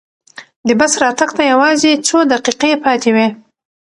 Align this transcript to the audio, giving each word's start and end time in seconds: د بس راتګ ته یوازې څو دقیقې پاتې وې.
د 0.67 0.69
بس 0.79 0.91
راتګ 1.03 1.29
ته 1.37 1.43
یوازې 1.53 1.91
څو 2.07 2.17
دقیقې 2.31 2.71
پاتې 2.83 3.09
وې. 3.15 3.27